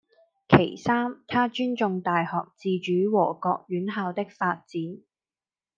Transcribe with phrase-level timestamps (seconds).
[0.49, 4.99] 其三，她尊重大學自主和各院校的發展